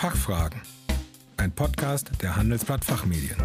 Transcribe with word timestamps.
Fachfragen. 0.00 0.62
Ein 1.36 1.52
Podcast 1.52 2.10
der 2.22 2.34
Handelsblatt 2.34 2.82
Fachmedien. 2.82 3.36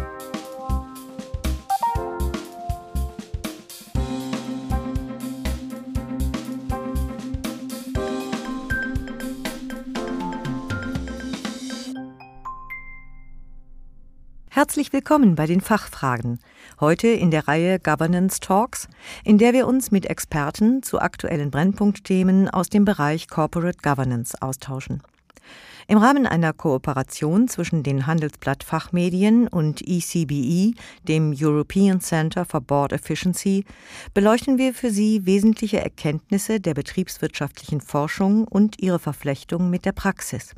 Herzlich 14.48 14.94
willkommen 14.94 15.34
bei 15.34 15.44
den 15.44 15.60
Fachfragen. 15.60 16.40
Heute 16.80 17.08
in 17.08 17.30
der 17.30 17.48
Reihe 17.48 17.78
Governance 17.78 18.40
Talks, 18.40 18.88
in 19.24 19.36
der 19.36 19.52
wir 19.52 19.66
uns 19.66 19.90
mit 19.90 20.06
Experten 20.06 20.82
zu 20.82 21.00
aktuellen 21.00 21.50
Brennpunktthemen 21.50 22.48
aus 22.48 22.70
dem 22.70 22.86
Bereich 22.86 23.28
Corporate 23.28 23.80
Governance 23.82 24.40
austauschen. 24.40 25.02
Im 25.88 25.98
Rahmen 25.98 26.26
einer 26.26 26.52
Kooperation 26.52 27.46
zwischen 27.46 27.84
den 27.84 28.06
Handelsblatt 28.06 28.64
Fachmedien 28.64 29.46
und 29.46 29.82
ECBE, 29.86 30.32
e, 30.32 30.74
dem 31.06 31.32
European 31.36 32.00
Center 32.00 32.44
for 32.44 32.60
Board 32.60 32.92
Efficiency, 32.92 33.64
beleuchten 34.12 34.58
wir 34.58 34.74
für 34.74 34.90
Sie 34.90 35.26
wesentliche 35.26 35.80
Erkenntnisse 35.80 36.58
der 36.58 36.74
betriebswirtschaftlichen 36.74 37.80
Forschung 37.80 38.48
und 38.48 38.80
ihre 38.80 38.98
Verflechtung 38.98 39.70
mit 39.70 39.84
der 39.84 39.92
Praxis. 39.92 40.54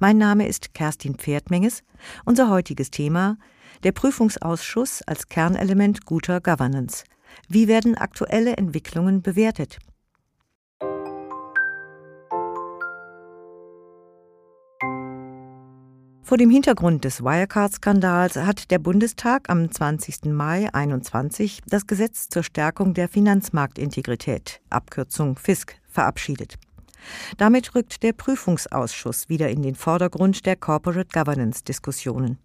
Mein 0.00 0.18
Name 0.18 0.48
ist 0.48 0.74
Kerstin 0.74 1.14
Pferdmenges. 1.14 1.84
Unser 2.24 2.50
heutiges 2.50 2.90
Thema 2.90 3.38
der 3.84 3.92
Prüfungsausschuss 3.92 5.02
als 5.02 5.28
Kernelement 5.28 6.04
guter 6.04 6.40
Governance. 6.40 7.04
Wie 7.48 7.68
werden 7.68 7.96
aktuelle 7.96 8.56
Entwicklungen 8.56 9.22
bewertet? 9.22 9.78
Vor 16.24 16.38
dem 16.38 16.50
Hintergrund 16.50 17.04
des 17.04 17.22
Wirecard-Skandals 17.24 18.36
hat 18.36 18.70
der 18.70 18.78
Bundestag 18.78 19.50
am 19.50 19.70
20. 19.70 20.26
Mai 20.26 20.68
2021 20.70 21.62
das 21.66 21.88
Gesetz 21.88 22.28
zur 22.28 22.44
Stärkung 22.44 22.94
der 22.94 23.08
Finanzmarktintegrität, 23.08 24.60
Abkürzung 24.70 25.36
FISK, 25.36 25.76
verabschiedet. 25.88 26.58
Damit 27.38 27.74
rückt 27.74 28.04
der 28.04 28.12
Prüfungsausschuss 28.12 29.28
wieder 29.28 29.50
in 29.50 29.62
den 29.62 29.74
Vordergrund 29.74 30.46
der 30.46 30.54
Corporate 30.54 31.08
Governance-Diskussionen. 31.12 32.38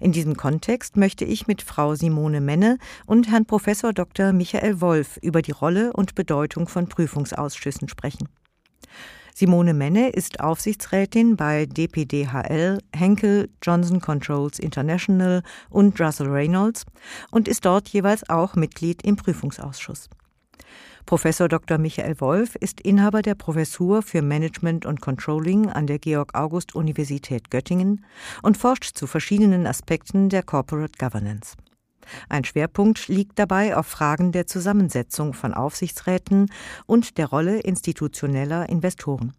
In 0.00 0.10
diesem 0.10 0.36
Kontext 0.36 0.96
möchte 0.96 1.24
ich 1.24 1.46
mit 1.46 1.62
Frau 1.62 1.94
Simone 1.94 2.40
Menne 2.40 2.76
und 3.06 3.30
Herrn 3.30 3.46
Prof. 3.46 3.66
Dr. 3.94 4.32
Michael 4.32 4.80
Wolf 4.80 5.16
über 5.18 5.42
die 5.42 5.52
Rolle 5.52 5.92
und 5.92 6.16
Bedeutung 6.16 6.66
von 6.66 6.88
Prüfungsausschüssen 6.88 7.88
sprechen. 7.88 8.28
Simone 9.38 9.74
Menne 9.74 10.08
ist 10.08 10.40
Aufsichtsrätin 10.40 11.36
bei 11.36 11.66
DPDHL, 11.66 12.78
Henkel, 12.94 13.50
Johnson 13.62 14.00
Controls 14.00 14.58
International 14.58 15.42
und 15.68 16.00
Russell 16.00 16.28
Reynolds 16.28 16.86
und 17.30 17.46
ist 17.46 17.66
dort 17.66 17.86
jeweils 17.90 18.26
auch 18.30 18.54
Mitglied 18.54 19.02
im 19.02 19.16
Prüfungsausschuss. 19.16 20.08
Professor 21.04 21.48
Dr. 21.48 21.76
Michael 21.76 22.18
Wolf 22.22 22.54
ist 22.54 22.80
Inhaber 22.80 23.20
der 23.20 23.34
Professur 23.34 24.00
für 24.00 24.22
Management 24.22 24.86
und 24.86 25.02
Controlling 25.02 25.68
an 25.68 25.86
der 25.86 25.98
Georg 25.98 26.34
August 26.34 26.74
Universität 26.74 27.50
Göttingen 27.50 28.06
und 28.40 28.56
forscht 28.56 28.96
zu 28.96 29.06
verschiedenen 29.06 29.66
Aspekten 29.66 30.30
der 30.30 30.44
Corporate 30.44 30.96
Governance. 30.98 31.56
Ein 32.28 32.44
Schwerpunkt 32.44 33.08
liegt 33.08 33.38
dabei 33.38 33.76
auf 33.76 33.86
Fragen 33.86 34.32
der 34.32 34.46
Zusammensetzung 34.46 35.34
von 35.34 35.54
Aufsichtsräten 35.54 36.50
und 36.86 37.18
der 37.18 37.26
Rolle 37.26 37.60
institutioneller 37.60 38.68
Investoren. 38.68 39.34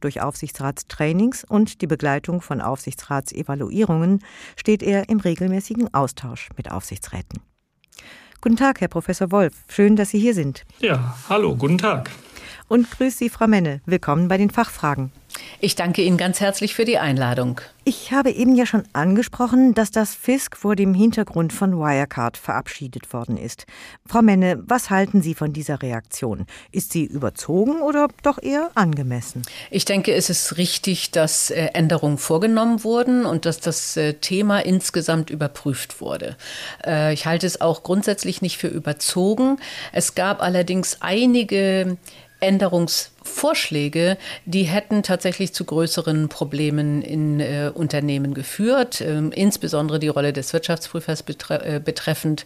Durch 0.00 0.20
Aufsichtsratstrainings 0.20 1.44
und 1.44 1.82
die 1.82 1.86
Begleitung 1.86 2.40
von 2.40 2.60
Aufsichtsratsevaluierungen 2.60 4.20
steht 4.56 4.82
er 4.82 5.08
im 5.08 5.20
regelmäßigen 5.20 5.92
Austausch 5.94 6.48
mit 6.56 6.70
Aufsichtsräten. 6.70 7.40
Guten 8.40 8.56
Tag, 8.56 8.80
Herr 8.80 8.88
Professor 8.88 9.32
Wolf. 9.32 9.64
Schön, 9.68 9.96
dass 9.96 10.10
Sie 10.10 10.18
hier 10.18 10.34
sind. 10.34 10.64
Ja, 10.78 11.16
hallo, 11.28 11.56
guten 11.56 11.78
Tag. 11.78 12.10
Und 12.68 12.90
grüß 12.90 13.16
Sie, 13.16 13.30
Frau 13.30 13.46
Menne. 13.46 13.80
Willkommen 13.86 14.28
bei 14.28 14.36
den 14.36 14.50
Fachfragen. 14.50 15.10
Ich 15.60 15.74
danke 15.74 16.02
Ihnen 16.02 16.18
ganz 16.18 16.40
herzlich 16.40 16.74
für 16.74 16.84
die 16.84 16.98
Einladung. 16.98 17.60
Ich 17.84 18.12
habe 18.12 18.30
eben 18.30 18.54
ja 18.54 18.66
schon 18.66 18.82
angesprochen, 18.92 19.72
dass 19.72 19.90
das 19.90 20.14
FISK 20.14 20.56
vor 20.56 20.76
dem 20.76 20.92
Hintergrund 20.92 21.54
von 21.54 21.78
Wirecard 21.78 22.36
verabschiedet 22.36 23.12
worden 23.14 23.38
ist. 23.38 23.64
Frau 24.06 24.20
Menne, 24.20 24.62
was 24.66 24.90
halten 24.90 25.22
Sie 25.22 25.34
von 25.34 25.54
dieser 25.54 25.80
Reaktion? 25.80 26.44
Ist 26.70 26.92
sie 26.92 27.04
überzogen 27.04 27.80
oder 27.80 28.08
doch 28.22 28.42
eher 28.42 28.70
angemessen? 28.74 29.42
Ich 29.70 29.86
denke, 29.86 30.12
es 30.12 30.28
ist 30.28 30.58
richtig, 30.58 31.10
dass 31.12 31.50
äh, 31.50 31.70
Änderungen 31.72 32.18
vorgenommen 32.18 32.84
wurden 32.84 33.24
und 33.24 33.46
dass 33.46 33.60
das 33.60 33.96
äh, 33.96 34.14
Thema 34.14 34.60
insgesamt 34.60 35.30
überprüft 35.30 36.02
wurde. 36.02 36.36
Äh, 36.84 37.14
ich 37.14 37.24
halte 37.24 37.46
es 37.46 37.62
auch 37.62 37.82
grundsätzlich 37.82 38.42
nicht 38.42 38.58
für 38.58 38.68
überzogen. 38.68 39.58
Es 39.92 40.14
gab 40.14 40.42
allerdings 40.42 40.98
einige 41.00 41.96
Änderungs 42.40 43.10
Änderungsvorschläge, 43.28 44.16
die 44.46 44.64
hätten 44.64 45.02
tatsächlich 45.02 45.52
zu 45.52 45.64
größeren 45.64 46.28
Problemen 46.28 47.02
in 47.02 47.40
äh, 47.40 47.70
Unternehmen 47.72 48.34
geführt, 48.34 49.00
ähm, 49.00 49.32
insbesondere 49.32 49.98
die 49.98 50.08
Rolle 50.08 50.32
des 50.32 50.52
Wirtschaftsprüfers 50.52 51.22
betre 51.22 51.64
äh, 51.64 51.80
betreffend. 51.80 52.44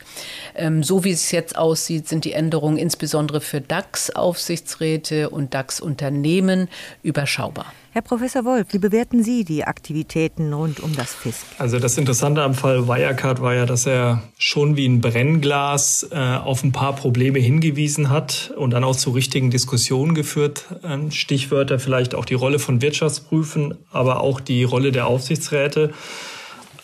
Ähm, 0.55 0.83
so 0.83 1.05
wie 1.05 1.13
es 1.13 1.31
jetzt 1.31 1.57
aussieht, 1.57 2.09
sind 2.09 2.25
die 2.25 2.33
Änderungen 2.33 2.77
insbesondere 2.77 3.41
für 3.41 3.61
DAX-Aufsichtsräte 3.61 5.31
und 5.31 5.55
DAX-Unternehmen 5.55 6.69
überschaubar. 7.03 7.73
Herr 7.95 8.01
Professor 8.01 8.47
Wolf, 8.47 8.69
wie 8.71 8.79
bewerten 8.79 9.23
Sie 9.23 9.45
die 9.45 9.65
Aktivitäten 9.65 10.51
rund 10.55 10.81
um 10.81 10.97
das 10.97 11.13
FISK? 11.13 11.45
Also 11.59 11.79
das 11.79 11.99
Interessante 11.99 12.43
am 12.43 12.55
Fall 12.55 12.89
Wirecard 12.89 13.43
war 13.43 13.53
ja, 13.53 13.67
dass 13.67 13.85
er 13.85 14.23
schon 14.39 14.79
wie 14.79 14.87
ein 14.87 15.03
Brennglas 15.03 16.09
äh, 16.11 16.17
auf 16.17 16.65
ein 16.65 16.73
paar 16.73 16.97
Probleme 16.97 17.39
hingewiesen 17.39 18.09
hat 18.09 18.51
und 18.57 18.71
dann 18.71 18.83
auch 18.83 18.97
zu 18.97 19.11
richtigen 19.11 19.51
Diskussionen 19.51 20.15
geführt. 20.15 20.65
Ähm, 20.85 21.11
Stichwörter 21.11 21.79
vielleicht 21.79 22.15
auch 22.15 22.25
die 22.25 22.35
Rolle 22.35 22.59
von 22.59 22.83
Wirtschaftsprüfen, 22.83 23.75
aber 23.91 24.21
auch 24.21 24.41
die 24.41 24.65
Rolle 24.65 24.93
der 24.93 25.07
Aufsichtsräte. 25.07 25.93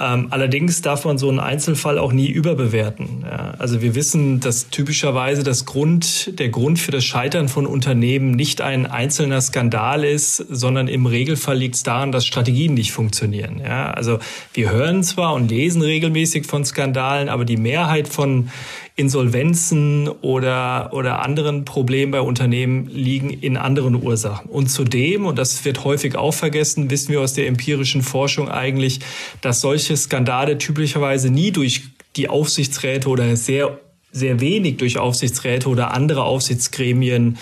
Ähm, 0.00 0.28
allerdings 0.30 0.80
darf 0.80 1.04
man 1.04 1.18
so 1.18 1.28
einen 1.28 1.40
Einzelfall 1.40 1.98
auch 1.98 2.12
nie 2.12 2.28
überbewerten. 2.28 3.24
Also 3.58 3.82
wir 3.82 3.96
wissen, 3.96 4.38
dass 4.38 4.70
typischerweise 4.70 5.42
das 5.42 5.64
Grund, 5.64 6.38
der 6.38 6.50
Grund 6.50 6.78
für 6.78 6.92
das 6.92 7.04
Scheitern 7.04 7.48
von 7.48 7.66
Unternehmen 7.66 8.30
nicht 8.30 8.60
ein 8.60 8.86
einzelner 8.86 9.40
Skandal 9.40 10.04
ist, 10.04 10.36
sondern 10.36 10.86
im 10.86 11.06
Regelfall 11.06 11.58
liegt 11.58 11.74
es 11.74 11.82
daran, 11.82 12.12
dass 12.12 12.26
Strategien 12.26 12.74
nicht 12.74 12.92
funktionieren. 12.92 13.60
Also 13.62 14.20
wir 14.54 14.70
hören 14.70 15.02
zwar 15.02 15.34
und 15.34 15.50
lesen 15.50 15.82
regelmäßig 15.82 16.46
von 16.46 16.64
Skandalen, 16.64 17.28
aber 17.28 17.44
die 17.44 17.56
Mehrheit 17.56 18.06
von 18.06 18.50
Insolvenzen 18.98 20.08
oder, 20.08 20.90
oder 20.92 21.22
anderen 21.22 21.64
Problemen 21.64 22.10
bei 22.10 22.20
Unternehmen 22.20 22.88
liegen 22.88 23.30
in 23.30 23.56
anderen 23.56 23.94
Ursachen. 23.94 24.50
Und 24.50 24.68
zudem, 24.68 25.24
und 25.24 25.38
das 25.38 25.64
wird 25.64 25.84
häufig 25.84 26.16
auch 26.16 26.34
vergessen, 26.34 26.90
wissen 26.90 27.12
wir 27.12 27.20
aus 27.20 27.32
der 27.32 27.46
empirischen 27.46 28.02
Forschung 28.02 28.48
eigentlich, 28.48 28.98
dass 29.40 29.60
solche 29.60 29.96
Skandale 29.96 30.58
typischerweise 30.58 31.30
nie 31.30 31.52
durch 31.52 31.84
die 32.16 32.28
Aufsichtsräte 32.28 33.08
oder 33.08 33.36
sehr 33.36 33.78
sehr 34.12 34.40
wenig 34.40 34.78
durch 34.78 34.98
Aufsichtsräte 34.98 35.68
oder 35.68 35.92
andere 35.92 36.24
Aufsichtsgremien 36.24 37.38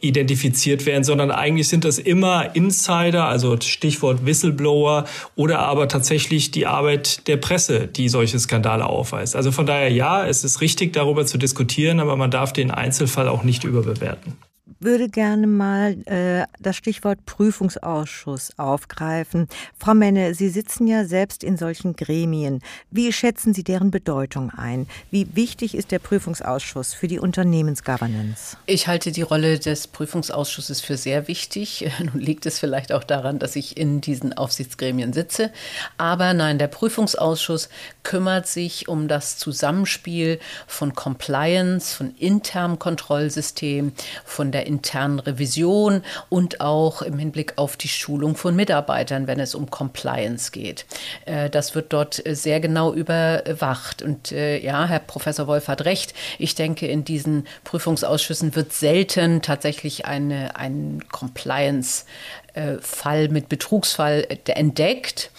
identifiziert 0.00 0.86
werden, 0.86 1.04
sondern 1.04 1.30
eigentlich 1.30 1.68
sind 1.68 1.84
das 1.84 1.98
immer 1.98 2.54
Insider, 2.54 3.26
also 3.26 3.58
Stichwort 3.60 4.24
Whistleblower 4.24 5.04
oder 5.34 5.58
aber 5.58 5.88
tatsächlich 5.88 6.50
die 6.50 6.66
Arbeit 6.66 7.26
der 7.28 7.36
Presse, 7.36 7.88
die 7.88 8.08
solche 8.08 8.38
Skandale 8.38 8.86
aufweist. 8.86 9.34
Also 9.36 9.52
von 9.52 9.66
daher 9.66 9.90
ja, 9.90 10.26
es 10.26 10.44
ist 10.44 10.60
richtig, 10.60 10.92
darüber 10.92 11.26
zu 11.26 11.38
diskutieren, 11.38 12.00
aber 12.00 12.16
man 12.16 12.30
darf 12.30 12.52
den 12.52 12.70
Einzelfall 12.70 13.28
auch 13.28 13.42
nicht 13.42 13.64
überbewerten 13.64 14.34
würde 14.78 15.08
gerne 15.08 15.46
mal 15.46 15.96
äh, 16.06 16.46
das 16.60 16.76
Stichwort 16.76 17.24
Prüfungsausschuss 17.26 18.58
aufgreifen. 18.58 19.48
Frau 19.76 19.94
Menne, 19.94 20.34
Sie 20.34 20.48
sitzen 20.48 20.86
ja 20.86 21.04
selbst 21.04 21.42
in 21.42 21.56
solchen 21.56 21.96
Gremien. 21.96 22.62
Wie 22.90 23.12
schätzen 23.12 23.54
Sie 23.54 23.64
deren 23.64 23.90
Bedeutung 23.90 24.50
ein? 24.50 24.86
Wie 25.10 25.34
wichtig 25.34 25.74
ist 25.74 25.90
der 25.90 25.98
Prüfungsausschuss 25.98 26.94
für 26.94 27.08
die 27.08 27.18
Unternehmensgovernance? 27.18 28.56
Ich 28.66 28.86
halte 28.86 29.10
die 29.10 29.22
Rolle 29.22 29.58
des 29.58 29.88
Prüfungsausschusses 29.88 30.80
für 30.80 30.96
sehr 30.96 31.26
wichtig. 31.26 31.90
Nun 31.98 32.20
liegt 32.20 32.46
es 32.46 32.60
vielleicht 32.60 32.92
auch 32.92 33.04
daran, 33.04 33.40
dass 33.40 33.56
ich 33.56 33.76
in 33.76 34.00
diesen 34.00 34.32
Aufsichtsgremien 34.32 35.12
sitze. 35.12 35.50
Aber 35.98 36.34
nein, 36.34 36.58
der 36.58 36.68
Prüfungsausschuss 36.68 37.68
kümmert 38.04 38.46
sich 38.46 38.86
um 38.86 39.08
das 39.08 39.38
Zusammenspiel 39.38 40.38
von 40.68 40.94
Compliance, 40.94 41.96
von 41.96 42.14
internem 42.16 42.78
Kontrollsystem, 42.78 43.92
von 44.24 44.51
der 44.52 44.66
internen 44.66 45.18
Revision 45.18 46.02
und 46.28 46.60
auch 46.60 47.02
im 47.02 47.18
Hinblick 47.18 47.54
auf 47.56 47.76
die 47.76 47.88
Schulung 47.88 48.36
von 48.36 48.54
Mitarbeitern, 48.54 49.26
wenn 49.26 49.40
es 49.40 49.54
um 49.54 49.70
Compliance 49.70 50.52
geht. 50.52 50.86
Äh, 51.26 51.50
das 51.50 51.74
wird 51.74 51.92
dort 51.92 52.22
sehr 52.26 52.60
genau 52.60 52.92
überwacht. 52.92 54.02
Und 54.02 54.32
äh, 54.32 54.58
ja, 54.58 54.86
Herr 54.86 55.00
Professor 55.00 55.46
Wolf 55.46 55.68
hat 55.68 55.84
recht. 55.84 56.14
Ich 56.38 56.54
denke, 56.54 56.86
in 56.86 57.04
diesen 57.04 57.46
Prüfungsausschüssen 57.64 58.54
wird 58.54 58.72
selten 58.72 59.42
tatsächlich 59.42 60.06
eine, 60.06 60.56
ein 60.56 61.04
Compliance 61.10 62.04
äh, 62.04 62.41
Fall 62.80 63.28
mit 63.28 63.48
Betrugsfall 63.48 64.26
entdeckt. 64.46 65.30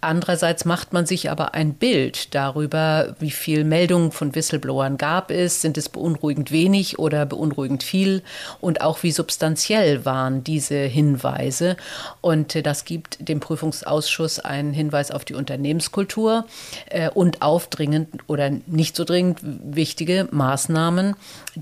Andererseits 0.00 0.64
macht 0.64 0.92
man 0.92 1.04
sich 1.04 1.30
aber 1.30 1.54
ein 1.54 1.74
Bild 1.74 2.34
darüber, 2.34 3.14
wie 3.18 3.30
viel 3.30 3.64
Meldungen 3.64 4.12
von 4.12 4.34
Whistleblowern 4.34 4.96
gab 4.96 5.30
es, 5.30 5.60
sind 5.60 5.76
es 5.76 5.88
beunruhigend 5.88 6.50
wenig 6.50 6.98
oder 6.98 7.26
beunruhigend 7.26 7.82
viel 7.82 8.22
und 8.60 8.80
auch 8.80 9.02
wie 9.02 9.12
substanziell 9.12 10.04
waren 10.04 10.44
diese 10.44 10.76
Hinweise. 10.76 11.76
Und 12.20 12.54
äh, 12.56 12.62
das 12.62 12.84
gibt 12.84 13.28
dem 13.28 13.40
Prüfungsausschuss 13.40 14.38
einen 14.38 14.72
Hinweis 14.72 15.10
auf 15.10 15.24
die 15.24 15.34
Unternehmenskultur 15.34 16.46
äh, 16.86 17.10
und 17.10 17.42
auf 17.42 17.68
dringend 17.68 18.08
oder 18.26 18.50
nicht 18.66 18.96
so 18.96 19.04
dringend 19.04 19.40
wichtige 19.42 20.28
Maßnahmen, 20.30 21.14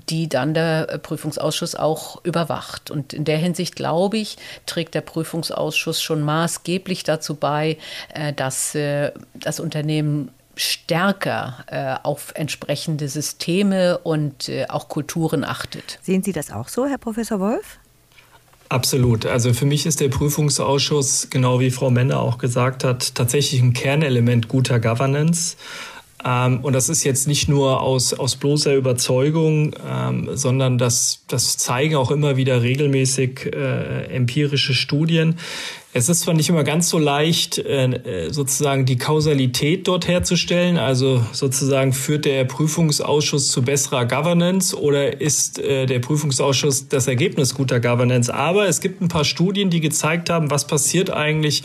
die 0.09 0.29
dann 0.29 0.53
der 0.53 0.99
Prüfungsausschuss 0.99 1.75
auch 1.75 2.23
überwacht. 2.23 2.91
Und 2.91 3.13
in 3.13 3.25
der 3.25 3.37
Hinsicht, 3.37 3.75
glaube 3.75 4.17
ich, 4.17 4.37
trägt 4.65 4.95
der 4.95 4.98
Prüfungsausschuss 5.01 6.01
schon 6.01 6.21
maßgeblich 6.21 7.03
dazu 7.03 7.35
bei, 7.35 7.77
äh, 8.13 8.33
dass 8.33 8.75
äh, 8.75 9.11
das 9.33 9.59
Unternehmen 9.59 10.31
stärker 10.55 11.65
äh, 11.67 11.95
auf 12.05 12.33
entsprechende 12.35 13.07
Systeme 13.07 13.97
und 13.99 14.51
auch 14.67 14.89
Kulturen 14.89 15.45
achtet. 15.45 15.99
Sehen 16.01 16.21
Sie 16.21 16.33
das 16.33 16.51
auch 16.51 16.67
so, 16.67 16.85
Herr 16.85 16.97
Professor 16.97 17.39
Wolf? 17.39 17.79
Absolut. 18.67 19.25
Also 19.25 19.53
für 19.53 19.65
mich 19.65 19.85
ist 19.85 19.99
der 19.99 20.09
Prüfungsausschuss, 20.09 21.29
genau 21.31 21.59
wie 21.59 21.71
Frau 21.71 21.89
Menne 21.89 22.19
auch 22.19 22.37
gesagt 22.37 22.83
hat, 22.83 23.15
tatsächlich 23.15 23.61
ein 23.61 23.73
Kernelement 23.73 24.47
guter 24.47 24.79
Governance. 24.79 25.55
Ähm, 26.23 26.59
und 26.61 26.73
das 26.73 26.89
ist 26.89 27.03
jetzt 27.03 27.27
nicht 27.27 27.47
nur 27.47 27.81
aus, 27.81 28.13
aus 28.13 28.35
bloßer 28.35 28.75
Überzeugung, 28.75 29.75
ähm, 29.87 30.29
sondern 30.33 30.77
das, 30.77 31.23
das 31.27 31.57
zeigen 31.57 31.95
auch 31.95 32.11
immer 32.11 32.35
wieder 32.35 32.61
regelmäßig 32.61 33.45
äh, 33.53 34.05
empirische 34.05 34.73
Studien. 34.73 35.35
Es 35.99 36.07
ist 36.07 36.21
zwar 36.21 36.33
nicht 36.33 36.47
immer 36.47 36.63
ganz 36.63 36.87
so 36.87 36.97
leicht, 36.97 37.57
äh, 37.57 38.29
sozusagen 38.31 38.85
die 38.85 38.97
Kausalität 38.97 39.85
dort 39.85 40.07
herzustellen, 40.07 40.77
also 40.77 41.21
sozusagen 41.33 41.91
führt 41.91 42.23
der 42.23 42.45
Prüfungsausschuss 42.45 43.49
zu 43.49 43.63
besserer 43.63 44.05
Governance 44.05 44.79
oder 44.79 45.19
ist 45.19 45.59
äh, 45.59 45.87
der 45.87 45.99
Prüfungsausschuss 45.99 46.87
das 46.87 47.07
Ergebnis 47.07 47.53
guter 47.53 47.81
Governance. 47.81 48.33
Aber 48.33 48.69
es 48.69 48.79
gibt 48.79 49.01
ein 49.01 49.09
paar 49.09 49.25
Studien, 49.25 49.69
die 49.69 49.81
gezeigt 49.81 50.29
haben, 50.29 50.49
was 50.49 50.67
passiert 50.67 51.09
eigentlich, 51.09 51.63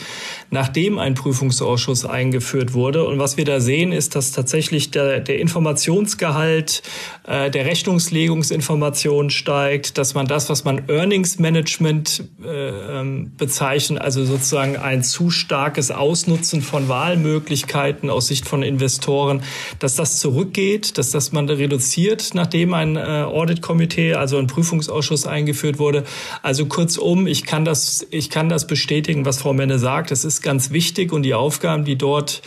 nachdem 0.51 0.99
ein 0.99 1.15
Prüfungsausschuss 1.15 2.05
eingeführt 2.05 2.75
wurde. 2.75 3.07
Und 3.07 3.21
was 3.21 3.37
wir 3.37 3.45
da 3.45 3.61
sehen, 3.61 3.93
ist, 3.93 4.17
dass 4.17 4.33
tatsächlich 4.33 4.91
der, 4.91 5.21
der 5.21 5.39
Informationsgehalt 5.39 6.83
äh, 7.29 7.53
der 7.53 7.67
Rechnungslegungsinformation 7.67 9.31
steigt, 9.31 9.97
dass 9.97 10.15
man 10.15 10.27
das, 10.27 10.51
was 10.51 10.65
man 10.65 10.89
Earnings 10.89 11.39
Management 11.39 12.25
ähm, 12.45 13.31
bezeichnet, 13.37 14.03
also 14.03 14.24
sozusagen 14.27 14.77
ein 14.77 15.03
zu 15.03 15.31
starkes 15.31 15.91
Ausnutzen 15.91 16.63
von 16.63 16.89
Wahlmöglichkeiten 16.89 18.11
aus 18.11 18.27
Sicht 18.27 18.47
von 18.47 18.63
Investoren, 18.63 19.43
dass 19.79 19.97
das 19.97 20.21
zurückgeht, 20.21 20.99
dass 20.99 21.11
das 21.11 21.33
man 21.33 21.49
reduziert, 21.49 22.31
nachdem 22.35 22.75
ein 22.75 22.97
äh, 22.97 23.01
Audit-Komitee, 23.01 24.15
also 24.15 24.39
ein 24.39 24.47
Prüfungsausschuss 24.47 25.27
eingeführt 25.27 25.79
wurde. 25.79 26.05
Also 26.43 26.67
kurzum, 26.67 27.27
ich 27.27 27.45
kann 27.45 27.65
das, 27.65 28.07
ich 28.11 28.31
kann 28.31 28.49
das 28.49 28.67
bestätigen, 28.67 29.25
was 29.25 29.39
Frau 29.39 29.53
Menne 29.53 29.79
sagt. 29.79 30.11
Das 30.11 30.25
ist 30.25 30.43
ganz 30.43 30.71
wichtig 30.71 31.13
und 31.13 31.23
die 31.23 31.35
Aufgaben, 31.35 31.85
die 31.85 31.97
dort 31.97 32.43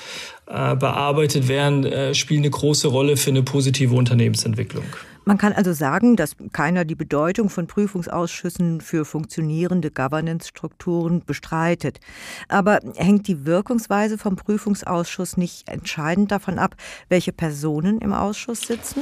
äh, 0.48 0.76
bearbeitet 0.76 1.48
werden, 1.48 1.86
äh, 1.86 2.14
spielen 2.14 2.42
eine 2.42 2.50
große 2.50 2.88
Rolle 2.88 3.18
für 3.18 3.32
eine 3.32 3.44
positive 3.44 3.94
Unternehmensentwicklung. 3.94 4.86
Man 5.28 5.38
kann 5.38 5.52
also 5.52 5.74
sagen, 5.74 6.16
dass 6.16 6.38
keiner 6.54 6.86
die 6.86 6.96
Bedeutung 6.96 7.50
von 7.50 7.68
Prüfungsausschüssen 7.68 8.80
für 8.80 9.04
funktionierende 9.04 9.92
Governance-Strukturen 9.92 11.22
bestreitet. 11.26 12.00
Aber 12.48 12.80
hängt 12.96 13.28
die 13.28 13.46
Wirkungsweise 13.46 14.18
vom 14.18 14.38
Prüfungsausschuss 14.38 15.36
nicht 15.36 15.68
entscheidend 15.68 16.32
davon 16.32 16.58
ab, 16.60 16.78
welche 17.10 17.34
Personen 17.34 18.00
im 18.00 18.14
Ausschuss 18.14 18.62
sitzen? 18.62 19.02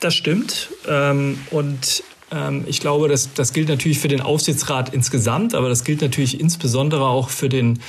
Das 0.00 0.14
stimmt. 0.14 0.70
Ähm, 0.88 1.38
und 1.50 2.02
ähm, 2.30 2.64
ich 2.66 2.80
glaube, 2.80 3.08
das, 3.08 3.34
das 3.34 3.52
gilt 3.52 3.68
natürlich 3.68 3.98
für 3.98 4.08
den 4.08 4.22
Aufsichtsrat 4.22 4.94
insgesamt, 4.94 5.54
aber 5.54 5.68
das 5.68 5.84
gilt 5.84 6.00
natürlich 6.00 6.40
insbesondere 6.40 7.06
auch 7.06 7.28
für 7.28 7.50
den, 7.50 7.80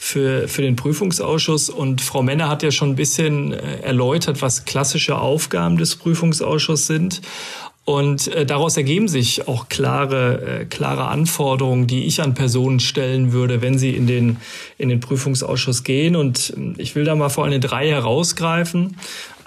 für, 0.00 0.46
für 0.46 0.62
den 0.62 0.76
Prüfungsausschuss. 0.76 1.68
Und 1.68 2.00
Frau 2.00 2.22
Menner 2.22 2.48
hat 2.48 2.62
ja 2.62 2.70
schon 2.70 2.90
ein 2.90 2.96
bisschen 2.96 3.52
äh, 3.52 3.80
erläutert, 3.80 4.40
was 4.40 4.64
klassische 4.64 5.18
Aufgaben 5.18 5.76
des 5.76 5.96
Prüfungsausschusses 5.96 6.86
sind. 6.86 7.20
Und 7.84 8.28
äh, 8.28 8.46
daraus 8.46 8.76
ergeben 8.76 9.08
sich 9.08 9.48
auch 9.48 9.68
klare, 9.68 10.60
äh, 10.60 10.64
klare 10.66 11.08
Anforderungen, 11.08 11.86
die 11.86 12.04
ich 12.04 12.22
an 12.22 12.34
Personen 12.34 12.80
stellen 12.80 13.32
würde, 13.32 13.60
wenn 13.60 13.78
sie 13.78 13.96
in 13.96 14.06
den, 14.06 14.36
in 14.76 14.88
den 14.88 15.00
Prüfungsausschuss 15.00 15.84
gehen. 15.84 16.14
Und 16.14 16.52
ähm, 16.56 16.74
ich 16.78 16.94
will 16.94 17.04
da 17.04 17.14
mal 17.16 17.30
vor 17.30 17.44
allem 17.44 17.60
drei 17.60 17.88
herausgreifen. 17.88 18.98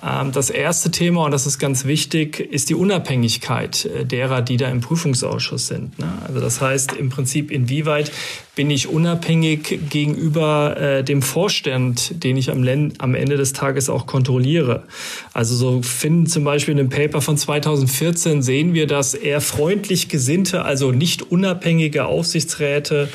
Ähm, 0.03 0.31
das 0.31 0.49
erste 0.49 0.91
Thema, 0.91 1.25
und 1.25 1.31
das 1.31 1.45
ist 1.45 1.59
ganz 1.59 1.85
wichtig, 1.85 2.39
ist 2.39 2.69
die 2.69 2.75
Unabhängigkeit 2.75 3.85
äh, 3.85 4.05
derer, 4.05 4.41
die 4.41 4.57
da 4.57 4.69
im 4.69 4.81
Prüfungsausschuss 4.81 5.67
sind. 5.67 5.99
Ne? 5.99 6.11
Also 6.27 6.39
das 6.39 6.61
heißt 6.61 6.93
im 6.93 7.09
Prinzip, 7.09 7.51
inwieweit 7.51 8.11
bin 8.55 8.69
ich 8.69 8.87
unabhängig 8.87 9.79
gegenüber 9.89 10.75
äh, 10.77 11.03
dem 11.03 11.21
Vorstand, 11.21 12.23
den 12.23 12.35
ich 12.35 12.51
am, 12.51 12.65
Ende 12.65 13.37
des 13.37 13.53
Tages 13.53 13.89
auch 13.89 14.07
kontrolliere. 14.07 14.83
Also 15.33 15.55
so 15.55 15.81
finden 15.81 16.25
zum 16.25 16.43
Beispiel 16.43 16.73
in 16.73 16.79
einem 16.79 16.89
Paper 16.89 17.21
von 17.21 17.37
2014 17.37 18.41
sehen 18.41 18.73
wir, 18.73 18.87
dass 18.87 19.13
eher 19.13 19.41
freundlich 19.41 20.09
gesinnte, 20.09 20.63
also 20.65 20.91
nicht 20.91 21.21
unabhängige 21.21 22.05
Aufsichtsräte 22.05 23.09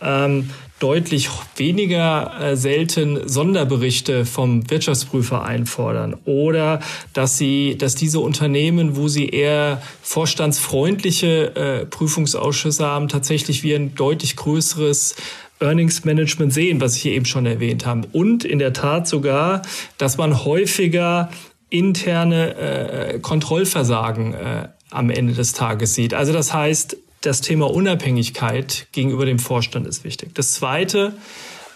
ähm, 0.00 0.50
deutlich 0.78 1.28
weniger 1.56 2.40
äh, 2.40 2.56
selten 2.56 3.28
Sonderberichte 3.28 4.24
vom 4.24 4.70
Wirtschaftsprüfer 4.70 5.44
einfordern 5.44 6.16
oder 6.24 6.80
dass 7.12 7.36
sie, 7.38 7.76
dass 7.76 7.94
diese 7.94 8.20
Unternehmen, 8.20 8.96
wo 8.96 9.08
sie 9.08 9.28
eher 9.28 9.82
vorstandsfreundliche 10.02 11.56
äh, 11.56 11.86
Prüfungsausschüsse 11.86 12.86
haben, 12.86 13.08
tatsächlich 13.08 13.62
wie 13.62 13.74
ein 13.74 13.94
deutlich 13.94 14.36
größeres 14.36 15.16
Earnings 15.60 16.04
Management 16.04 16.52
sehen, 16.52 16.80
was 16.80 16.96
ich 16.96 17.02
hier 17.02 17.12
eben 17.12 17.24
schon 17.24 17.46
erwähnt 17.46 17.84
habe. 17.84 18.08
Und 18.12 18.44
in 18.44 18.58
der 18.58 18.72
Tat 18.72 19.08
sogar, 19.08 19.62
dass 19.96 20.16
man 20.16 20.44
häufiger 20.44 21.30
interne 21.70 22.54
äh, 22.56 23.18
Kontrollversagen 23.18 24.34
äh, 24.34 24.68
am 24.90 25.10
Ende 25.10 25.34
des 25.34 25.52
Tages 25.52 25.94
sieht. 25.94 26.14
Also 26.14 26.32
das 26.32 26.54
heißt, 26.54 26.96
das 27.20 27.40
Thema 27.40 27.70
Unabhängigkeit 27.70 28.86
gegenüber 28.92 29.26
dem 29.26 29.38
Vorstand 29.38 29.86
ist 29.86 30.04
wichtig. 30.04 30.34
Das 30.34 30.52
Zweite, 30.52 31.14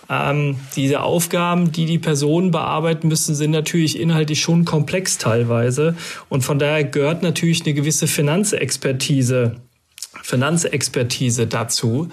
ähm, 0.08 0.56
diese 0.76 1.02
Aufgaben, 1.02 1.72
die 1.72 1.86
die 1.86 1.98
Personen 1.98 2.50
bearbeiten 2.50 3.08
müssen, 3.08 3.34
sind 3.34 3.50
natürlich 3.50 3.98
inhaltlich 3.98 4.40
schon 4.40 4.64
komplex 4.64 5.18
teilweise. 5.18 5.96
Und 6.28 6.42
von 6.42 6.58
daher 6.58 6.84
gehört 6.84 7.22
natürlich 7.22 7.64
eine 7.64 7.74
gewisse 7.74 8.06
Finanzexpertise 8.06 9.56
Finanzexpertise 10.22 11.46
dazu. 11.46 12.08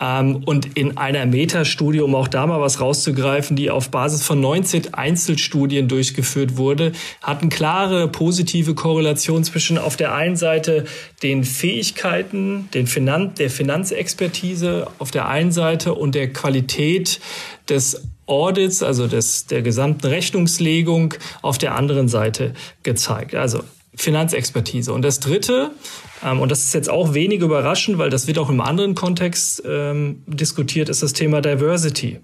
Ähm, 0.00 0.42
und 0.44 0.76
in 0.76 0.96
einer 0.96 1.24
Metastudie, 1.26 2.00
um 2.00 2.14
auch 2.14 2.28
da 2.28 2.46
mal 2.46 2.60
was 2.60 2.80
rauszugreifen, 2.80 3.56
die 3.56 3.70
auf 3.70 3.90
Basis 3.90 4.22
von 4.22 4.40
19 4.40 4.94
Einzelstudien 4.94 5.86
durchgeführt 5.88 6.56
wurde, 6.56 6.92
hat 7.22 7.42
eine 7.42 7.50
klare 7.50 8.08
positive 8.08 8.74
Korrelation 8.74 9.44
zwischen 9.44 9.78
auf 9.78 9.96
der 9.96 10.14
einen 10.14 10.36
Seite 10.36 10.84
den 11.22 11.44
Fähigkeiten 11.44 12.68
den 12.74 12.86
Finan 12.86 13.34
der 13.34 13.50
Finanzexpertise 13.50 14.88
auf 14.98 15.10
der 15.10 15.28
einen 15.28 15.52
Seite 15.52 15.94
und 15.94 16.14
der 16.14 16.32
Qualität 16.32 17.20
des 17.68 18.02
Audits, 18.26 18.82
also 18.82 19.06
des, 19.06 19.46
der 19.46 19.62
gesamten 19.62 20.06
Rechnungslegung 20.06 21.14
auf 21.42 21.58
der 21.58 21.74
anderen 21.74 22.08
Seite 22.08 22.54
gezeigt. 22.82 23.34
Also 23.34 23.62
Finanzexpertise. 23.96 24.92
Und 24.92 25.02
das 25.02 25.20
Dritte, 25.20 25.70
ähm, 26.24 26.40
und 26.40 26.50
das 26.50 26.64
ist 26.64 26.74
jetzt 26.74 26.90
auch 26.90 27.14
wenig 27.14 27.40
überraschend, 27.40 27.98
weil 27.98 28.10
das 28.10 28.26
wird 28.26 28.38
auch 28.38 28.50
im 28.50 28.60
anderen 28.60 28.94
Kontext 28.94 29.62
ähm, 29.66 30.22
diskutiert, 30.26 30.88
ist 30.88 31.02
das 31.02 31.12
Thema 31.12 31.40
Diversity. 31.40 32.18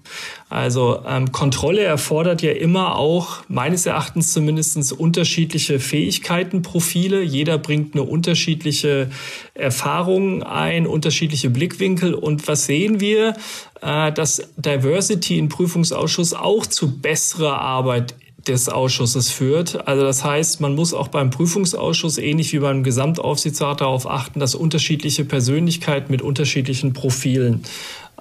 Also 0.49 1.03
ähm, 1.07 1.31
Kontrolle 1.31 1.83
erfordert 1.83 2.41
ja 2.41 2.51
immer 2.51 2.95
auch 2.95 3.43
meines 3.47 3.85
Erachtens 3.85 4.33
zumindest 4.33 4.91
unterschiedliche 4.93 5.79
Fähigkeitenprofile. 5.79 7.21
Jeder 7.21 7.57
bringt 7.57 7.93
eine 7.93 8.03
unterschiedliche 8.03 9.09
Erfahrung 9.53 10.43
ein, 10.43 10.87
unterschiedliche 10.87 11.49
Blickwinkel. 11.49 12.13
Und 12.13 12.47
was 12.47 12.65
sehen 12.65 12.99
wir? 12.99 13.35
Äh, 13.81 14.11
dass 14.11 14.41
Diversity 14.57 15.37
im 15.37 15.49
Prüfungsausschuss 15.49 16.33
auch 16.33 16.65
zu 16.65 16.99
besserer 16.99 17.59
Arbeit 17.59 18.15
des 18.47 18.69
Ausschusses 18.69 19.29
führt. 19.29 19.87
Also 19.87 20.03
das 20.03 20.23
heißt, 20.23 20.61
man 20.61 20.75
muss 20.75 20.93
auch 20.93 21.09
beim 21.09 21.29
Prüfungsausschuss 21.29 22.17
ähnlich 22.17 22.53
wie 22.53 22.59
beim 22.59 22.83
Gesamtaufsichtsrat 22.83 23.81
darauf 23.81 24.09
achten, 24.09 24.39
dass 24.39 24.55
unterschiedliche 24.55 25.25
Persönlichkeiten 25.25 26.11
mit 26.11 26.21
unterschiedlichen 26.21 26.93
Profilen 26.93 27.63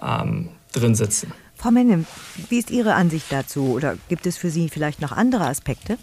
ähm, 0.03 0.49
drin 0.73 0.95
sitzen. 0.95 1.33
Frau 1.57 1.71
Menne, 1.71 2.05
wie 2.49 2.59
ist 2.59 2.71
Ihre 2.71 2.95
Ansicht 2.95 3.27
dazu? 3.31 3.73
Oder 3.73 3.97
gibt 4.09 4.27
es 4.27 4.39
für 4.39 4.51
Sie 4.51 4.69
vielleicht 4.69 5.01
noch 5.01 5.13
andere 5.13 5.47
Aspekte? 5.47 5.99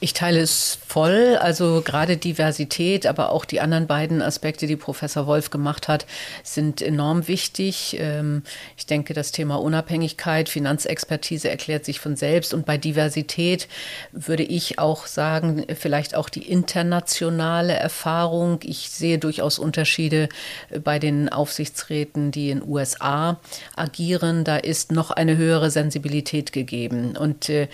Ich 0.00 0.12
teile 0.12 0.38
es 0.38 0.78
voll. 0.86 1.36
Also 1.40 1.82
gerade 1.84 2.16
Diversität, 2.16 3.04
aber 3.04 3.32
auch 3.32 3.44
die 3.44 3.60
anderen 3.60 3.88
beiden 3.88 4.22
Aspekte, 4.22 4.68
die 4.68 4.76
Professor 4.76 5.26
Wolf 5.26 5.50
gemacht 5.50 5.88
hat, 5.88 6.06
sind 6.44 6.80
enorm 6.80 7.26
wichtig. 7.26 7.96
Ähm, 7.98 8.44
ich 8.76 8.86
denke, 8.86 9.12
das 9.12 9.32
Thema 9.32 9.56
Unabhängigkeit, 9.56 10.48
Finanzexpertise 10.48 11.50
erklärt 11.50 11.84
sich 11.84 11.98
von 11.98 12.14
selbst. 12.14 12.54
Und 12.54 12.64
bei 12.64 12.78
Diversität 12.78 13.66
würde 14.12 14.44
ich 14.44 14.78
auch 14.78 15.06
sagen, 15.06 15.66
vielleicht 15.76 16.14
auch 16.14 16.28
die 16.28 16.48
internationale 16.48 17.72
Erfahrung. 17.72 18.60
Ich 18.62 18.90
sehe 18.90 19.18
durchaus 19.18 19.58
Unterschiede 19.58 20.28
bei 20.84 21.00
den 21.00 21.28
Aufsichtsräten, 21.28 22.30
die 22.30 22.50
in 22.50 22.62
USA 22.62 23.40
agieren. 23.74 24.44
Da 24.44 24.58
ist 24.58 24.92
noch 24.92 25.10
eine 25.10 25.36
höhere 25.36 25.72
Sensibilität 25.72 26.52
gegeben. 26.52 27.16
Und 27.16 27.48
äh, 27.48 27.66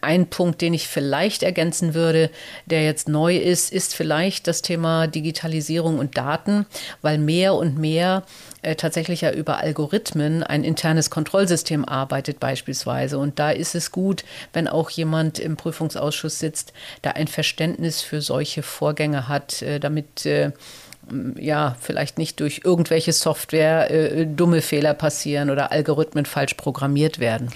ein 0.00 0.28
Punkt, 0.28 0.60
den 0.60 0.74
ich 0.74 0.88
vielleicht 0.88 1.42
ergänzen 1.42 1.94
würde, 1.94 2.30
der 2.66 2.84
jetzt 2.84 3.08
neu 3.08 3.36
ist, 3.36 3.72
ist 3.72 3.94
vielleicht 3.94 4.46
das 4.46 4.62
Thema 4.62 5.06
Digitalisierung 5.06 5.98
und 5.98 6.16
Daten, 6.16 6.66
weil 7.02 7.18
mehr 7.18 7.54
und 7.54 7.78
mehr 7.78 8.24
äh, 8.62 8.74
tatsächlich 8.74 9.20
ja 9.20 9.32
über 9.32 9.58
Algorithmen 9.58 10.42
ein 10.42 10.64
internes 10.64 11.10
Kontrollsystem 11.10 11.84
arbeitet 11.84 12.40
beispielsweise. 12.40 13.18
Und 13.18 13.38
da 13.38 13.50
ist 13.50 13.74
es 13.74 13.92
gut, 13.92 14.24
wenn 14.52 14.68
auch 14.68 14.90
jemand 14.90 15.38
im 15.38 15.56
Prüfungsausschuss 15.56 16.38
sitzt, 16.38 16.72
da 17.02 17.10
ein 17.10 17.28
Verständnis 17.28 18.02
für 18.02 18.20
solche 18.20 18.62
Vorgänge 18.62 19.28
hat, 19.28 19.62
äh, 19.62 19.78
damit 19.78 20.26
äh, 20.26 20.52
ja, 21.36 21.76
vielleicht 21.80 22.18
nicht 22.18 22.40
durch 22.40 22.62
irgendwelche 22.64 23.12
Software 23.12 23.90
äh, 23.90 24.26
dumme 24.26 24.60
Fehler 24.60 24.94
passieren 24.94 25.50
oder 25.50 25.72
Algorithmen 25.72 26.26
falsch 26.26 26.54
programmiert 26.54 27.18
werden. 27.18 27.50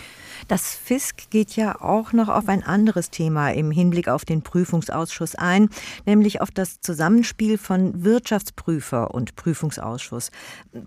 Das 0.49 0.75
Fisk 0.75 1.31
geht 1.31 1.57
ja 1.57 1.81
auch 1.81 2.13
noch 2.13 2.29
auf 2.29 2.49
ein 2.49 2.63
anderes 2.63 3.11
Thema 3.11 3.51
im 3.51 3.71
Hinblick 3.71 4.09
auf 4.09 4.25
den 4.25 4.43
Prüfungsausschuss 4.43 5.35
ein, 5.35 5.69
nämlich 6.07 6.41
auf 6.41 6.51
das 6.51 6.81
Zusammenspiel 6.81 7.59
von 7.59 8.05
Wirtschaftsprüfer 8.05 9.13
und 9.15 9.37
Prüfungsausschuss. 9.37 10.31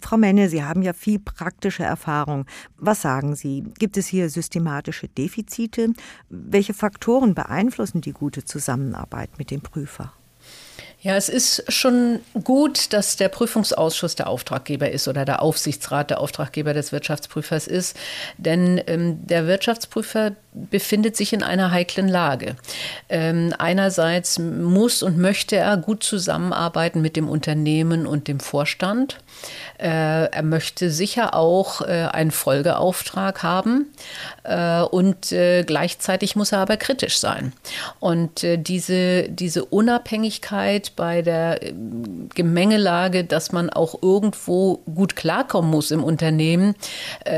Frau 0.01 0.17
Menne, 0.17 0.49
Sie 0.49 0.63
haben 0.63 0.81
ja 0.81 0.93
viel 0.93 1.19
praktische 1.19 1.83
Erfahrung. 1.83 2.45
Was 2.77 3.01
sagen 3.01 3.35
Sie? 3.35 3.63
Gibt 3.79 3.97
es 3.97 4.07
hier 4.07 4.29
systematische 4.29 5.07
Defizite? 5.07 5.93
Welche 6.29 6.73
Faktoren 6.73 7.35
beeinflussen 7.35 8.01
die 8.01 8.13
gute 8.13 8.43
Zusammenarbeit 8.45 9.37
mit 9.37 9.51
dem 9.51 9.61
Prüfer? 9.61 10.13
Ja, 11.03 11.17
es 11.17 11.27
ist 11.27 11.65
schon 11.67 12.21
gut, 12.45 12.93
dass 12.93 13.17
der 13.17 13.27
Prüfungsausschuss 13.27 14.15
der 14.15 14.27
Auftraggeber 14.27 14.89
ist 14.89 15.09
oder 15.09 15.25
der 15.25 15.41
Aufsichtsrat 15.41 16.09
der 16.09 16.21
Auftraggeber 16.21 16.73
des 16.73 16.93
Wirtschaftsprüfers 16.93 17.67
ist. 17.67 17.97
Denn 18.37 18.81
ähm, 18.87 19.27
der 19.27 19.45
Wirtschaftsprüfer 19.45 20.31
befindet 20.53 21.17
sich 21.17 21.33
in 21.33 21.43
einer 21.43 21.71
heiklen 21.71 22.07
Lage. 22.07 22.55
Ähm, 23.09 23.53
einerseits 23.57 24.39
muss 24.39 25.03
und 25.03 25.17
möchte 25.17 25.57
er 25.57 25.75
gut 25.75 26.03
zusammenarbeiten 26.03 27.01
mit 27.01 27.17
dem 27.17 27.27
Unternehmen 27.27 28.07
und 28.07 28.29
dem 28.29 28.39
Vorstand. 28.39 29.17
Äh, 29.79 30.29
er 30.29 30.43
möchte 30.43 30.89
sicher 30.89 31.33
auch 31.33 31.81
äh, 31.81 32.07
einen 32.11 32.31
Folgeauftrag 32.31 33.43
haben 33.43 33.87
äh, 34.43 34.81
und 34.81 35.33
äh, 35.33 35.63
gleichzeitig 35.63 36.37
muss 36.37 36.53
er 36.53 36.59
aber 36.59 36.77
kritisch 36.77 37.17
sein. 37.17 37.51
Und 37.99 38.43
äh, 38.45 38.57
diese, 38.57 39.23
diese 39.23 39.65
Unabhängigkeit 39.65 40.92
bei 40.95 41.21
der 41.21 41.63
äh, 41.63 41.73
Gemengelage, 42.35 43.23
dass 43.23 43.51
man 43.51 43.69
auch 43.69 44.01
irgendwo 44.01 44.77
gut 44.93 45.15
klarkommen 45.15 45.69
muss 45.69 45.91
im 45.91 46.03
Unternehmen, 46.03 46.75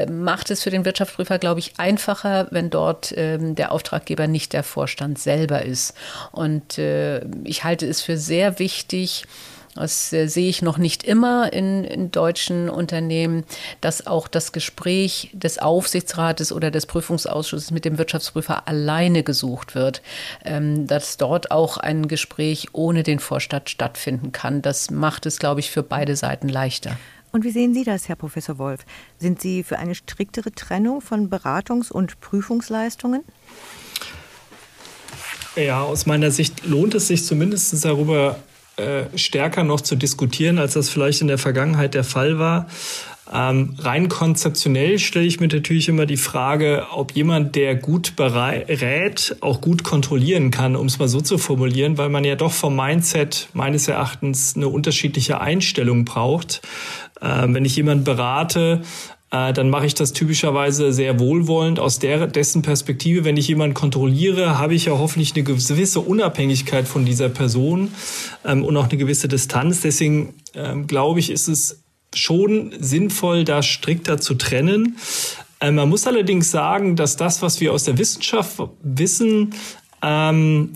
macht 0.10 0.52
es 0.52 0.64
für 0.64 0.70
den 0.70 0.86
Wirtschaftsprüfer, 0.86 1.38
glaube 1.40 1.60
ich, 1.60 1.74
einfacher, 1.78 2.48
wenn 2.52 2.70
dort 2.70 3.14
ähm, 3.18 3.56
der 3.56 3.72
Auftraggeber 3.72 4.28
nicht 4.28 4.54
der 4.54 4.64
Vorstand 4.64 5.20
selber 5.20 5.64
ist. 5.64 5.94
Und 6.32 6.78
ich 6.78 7.64
halte 7.64 7.88
es 7.88 8.02
für 8.02 8.18
sehr 8.18 8.60
wichtig, 8.60 9.26
das 9.75 10.13
äh, 10.13 10.27
sehe 10.27 10.50
ich 10.50 10.62
noch 10.62 10.77
nicht 10.77 11.03
immer 11.03 11.51
in, 11.51 11.84
in, 11.84 12.10
deutschen 12.10 12.70
Unternehmen, 12.70 13.44
dass 13.82 14.08
auch 14.08 14.27
das 14.27 14.53
Gespräch 14.53 15.29
des 15.34 15.60
Aufsichtsrates 15.60 16.51
oder 16.51 16.72
des 16.72 16.86
Prüfungsausschusses 16.86 17.72
mit 17.72 17.84
dem 17.86 17.98
Wirtschaftsprüfer 17.98 18.67
alleine 18.67 19.24
gesucht 19.24 19.75
wird, 19.75 20.01
ähm, 20.46 20.88
dass 20.88 21.17
dort 21.17 21.51
auch 21.51 21.77
ein 21.77 22.08
Gespräch 22.08 22.70
ohne 22.72 23.03
den 23.03 23.20
Vorstand 23.20 23.70
stattfinden 23.70 24.32
kann. 24.32 24.62
Das 24.62 24.89
macht 24.91 25.25
es, 25.25 25.39
glaube 25.39 25.60
ich, 25.60 25.70
für 25.70 25.84
beide 25.84 26.15
Seiten 26.15 26.48
leichter. 26.48 26.98
Und 27.34 27.44
wie 27.44 27.51
sehen 27.51 27.74
Sie 27.74 27.84
das, 27.84 28.08
Herr 28.08 28.15
Professor 28.15 28.58
Wolf? 28.58 28.86
Sind 29.20 29.41
Sie 29.41 29.63
für 29.63 29.77
eine 29.77 29.94
striktere 29.94 30.53
Trennung 30.53 31.01
von 31.01 31.29
Beratungs- 31.29 31.91
und 31.91 32.22
Prüfungsleistungen? 32.22 33.25
Ja, 35.58 35.84
aus 35.84 36.05
meiner 36.05 36.32
Sicht 36.32 36.65
lohnt 36.65 36.96
es 36.96 37.08
sich 37.08 37.25
zumindest 37.25 37.84
darüber 37.84 38.39
äh, 38.77 39.17
stärker 39.17 39.63
noch 39.63 39.82
zu 39.82 39.96
diskutieren, 39.96 40.60
als 40.60 40.74
das 40.74 40.89
vielleicht 40.89 41.22
in 41.22 41.27
der 41.27 41.38
Vergangenheit 41.38 41.94
der 41.94 42.03
Fall 42.03 42.39
war. 42.39 42.67
Ähm, 43.34 43.75
rein 43.79 44.08
konzeptionell 44.08 45.00
stelle 45.00 45.25
ich 45.25 45.39
mir 45.39 45.48
natürlich 45.48 45.89
immer 45.89 46.05
die 46.05 46.17
Frage, 46.17 46.86
ob 46.91 47.13
jemand, 47.13 47.55
der 47.55 47.75
gut 47.75 48.15
berät, 48.15 49.36
auch 49.41 49.62
gut 49.62 49.84
kontrollieren 49.84 50.51
kann, 50.51 50.75
um 50.75 50.86
es 50.86 51.00
mal 51.00 51.08
so 51.08 51.22
zu 51.22 51.39
formulieren, 51.39 51.98
weil 51.98 52.10
man 52.10 52.24
ja 52.24 52.36
doch 52.36 52.51
vom 52.51 52.75
Mindset 52.75 53.50
meines 53.53 53.88
Erachtens 53.88 54.55
eine 54.55 54.67
unterschiedliche 54.67 55.41
Einstellung 55.41 56.05
braucht. 56.05 56.62
Ähm, 57.20 57.55
wenn 57.55 57.65
ich 57.65 57.75
jemanden 57.75 58.03
berate, 58.03 58.82
äh, 59.32 59.53
dann 59.53 59.70
mache 59.70 59.86
ich 59.86 59.96
das 59.96 60.13
typischerweise 60.13 60.94
sehr 60.94 61.20
wohlwollend 61.20 61.79
aus 61.79 62.00
der, 62.00 62.27
dessen 62.27 62.62
Perspektive. 62.62 63.25
Wenn 63.25 63.38
ich 63.38 63.48
jemanden 63.48 63.74
kontrolliere, 63.74 64.60
habe 64.60 64.75
ich 64.75 64.86
ja 64.86 64.94
hoffentlich 64.94 65.34
eine 65.36 65.44
gewisse 65.44 66.00
Unabhängigkeit 66.00 66.88
von 66.88 67.05
dieser 67.05 67.29
Person 67.29 67.91
ähm, 68.46 68.63
und 68.63 68.77
auch 68.77 68.89
eine 68.89 68.98
gewisse 68.98 69.27
Distanz. 69.27 69.82
Deswegen 69.82 70.36
ähm, 70.53 70.88
glaube 70.88 71.20
ich, 71.20 71.32
ist 71.32 71.48
es 71.48 71.84
schon 72.13 72.74
sinnvoll, 72.79 73.44
da 73.44 73.62
strikter 73.62 74.20
zu 74.20 74.36
trennen. 74.36 74.98
Äh, 75.60 75.72
man 75.72 75.89
muss 75.89 76.08
allerdings 76.08 76.51
sagen, 76.51 76.96
dass 76.96 77.17
das, 77.17 77.41
was 77.41 77.60
wir 77.60 77.74
aus 77.74 77.84
der 77.84 77.98
Wissenschaft 77.98 78.62
wissen, 78.84 79.53
ähm, 80.01 80.74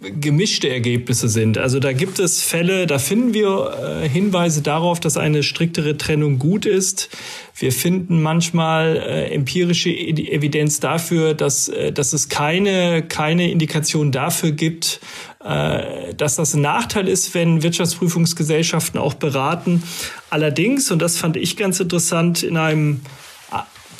gemischte 0.00 0.68
Ergebnisse 0.70 1.28
sind. 1.28 1.58
Also 1.58 1.78
da 1.78 1.92
gibt 1.92 2.18
es 2.18 2.42
Fälle, 2.42 2.86
da 2.86 2.98
finden 2.98 3.34
wir 3.34 4.02
äh, 4.02 4.08
Hinweise 4.08 4.62
darauf, 4.62 4.98
dass 4.98 5.18
eine 5.18 5.42
striktere 5.42 5.98
Trennung 5.98 6.38
gut 6.38 6.64
ist. 6.64 7.10
Wir 7.54 7.70
finden 7.70 8.22
manchmal 8.22 8.96
äh, 8.96 9.34
empirische 9.34 9.90
Evidenz 9.90 10.80
dafür, 10.80 11.34
dass, 11.34 11.68
äh, 11.68 11.92
dass 11.92 12.14
es 12.14 12.30
keine, 12.30 13.02
keine 13.02 13.50
Indikation 13.50 14.10
dafür 14.10 14.52
gibt, 14.52 15.00
äh, 15.44 16.14
dass 16.14 16.36
das 16.36 16.54
ein 16.54 16.62
Nachteil 16.62 17.06
ist, 17.06 17.34
wenn 17.34 17.62
Wirtschaftsprüfungsgesellschaften 17.62 18.98
auch 18.98 19.14
beraten. 19.14 19.82
Allerdings, 20.30 20.90
und 20.90 21.02
das 21.02 21.18
fand 21.18 21.36
ich 21.36 21.58
ganz 21.58 21.78
interessant, 21.78 22.42
in 22.42 22.56
einem 22.56 23.02